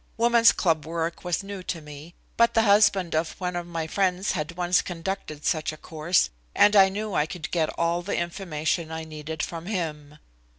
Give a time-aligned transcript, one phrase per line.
[0.17, 4.31] Woman's club work was new to me, but the husband of one of my friends
[4.31, 8.91] had once conducted such a course, and I knew I could get all the information
[8.91, 10.17] I needed from him.